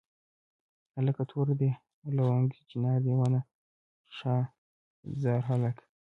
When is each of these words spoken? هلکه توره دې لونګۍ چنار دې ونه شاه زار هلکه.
هلکه 0.95 1.23
توره 1.29 1.53
دې 1.61 1.71
لونګۍ 2.15 2.61
چنار 2.69 2.99
دې 3.05 3.13
ونه 3.19 3.41
شاه 4.17 4.43
زار 5.21 5.39
هلکه. 5.49 5.83